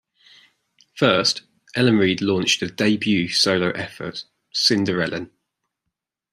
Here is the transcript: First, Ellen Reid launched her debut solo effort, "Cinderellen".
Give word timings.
First, 0.95 1.43
Ellen 1.75 1.99
Reid 1.99 2.21
launched 2.21 2.61
her 2.61 2.65
debut 2.67 3.27
solo 3.27 3.69
effort, 3.69 4.23
"Cinderellen". 4.51 5.29